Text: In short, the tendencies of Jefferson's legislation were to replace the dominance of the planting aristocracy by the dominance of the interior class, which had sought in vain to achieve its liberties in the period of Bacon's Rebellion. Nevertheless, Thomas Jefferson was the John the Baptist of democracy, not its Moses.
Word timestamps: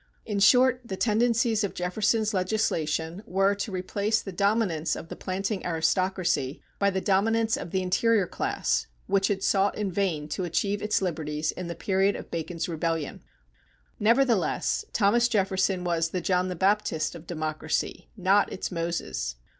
In 0.25 0.39
short, 0.39 0.81
the 0.83 0.97
tendencies 0.97 1.63
of 1.63 1.75
Jefferson's 1.75 2.33
legislation 2.33 3.21
were 3.27 3.53
to 3.53 3.71
replace 3.71 4.19
the 4.19 4.31
dominance 4.31 4.95
of 4.95 5.09
the 5.09 5.15
planting 5.15 5.63
aristocracy 5.63 6.59
by 6.79 6.89
the 6.89 6.99
dominance 6.99 7.55
of 7.55 7.69
the 7.69 7.83
interior 7.83 8.25
class, 8.25 8.87
which 9.05 9.27
had 9.27 9.43
sought 9.43 9.77
in 9.77 9.91
vain 9.91 10.27
to 10.29 10.43
achieve 10.43 10.81
its 10.81 11.03
liberties 11.03 11.51
in 11.51 11.67
the 11.67 11.75
period 11.75 12.15
of 12.15 12.31
Bacon's 12.31 12.67
Rebellion. 12.67 13.21
Nevertheless, 13.99 14.85
Thomas 14.91 15.27
Jefferson 15.27 15.83
was 15.83 16.09
the 16.09 16.19
John 16.19 16.47
the 16.47 16.55
Baptist 16.55 17.13
of 17.13 17.27
democracy, 17.27 18.09
not 18.17 18.51
its 18.51 18.71
Moses. 18.71 19.35